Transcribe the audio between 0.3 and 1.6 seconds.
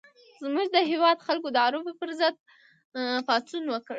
زموږ د هېواد خلکو د